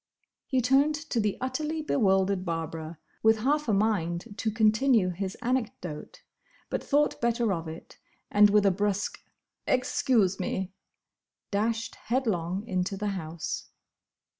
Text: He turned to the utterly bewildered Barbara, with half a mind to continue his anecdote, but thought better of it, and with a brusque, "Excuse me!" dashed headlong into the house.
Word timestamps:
He 0.47 0.61
turned 0.61 0.95
to 0.95 1.19
the 1.19 1.37
utterly 1.39 1.83
bewildered 1.83 2.43
Barbara, 2.43 2.97
with 3.21 3.41
half 3.41 3.67
a 3.67 3.73
mind 3.73 4.33
to 4.37 4.49
continue 4.49 5.09
his 5.09 5.35
anecdote, 5.43 6.23
but 6.71 6.83
thought 6.83 7.21
better 7.21 7.53
of 7.53 7.67
it, 7.67 7.99
and 8.31 8.49
with 8.49 8.65
a 8.65 8.71
brusque, 8.71 9.21
"Excuse 9.67 10.39
me!" 10.39 10.73
dashed 11.51 11.93
headlong 11.93 12.65
into 12.65 12.97
the 12.97 13.09
house. 13.09 13.69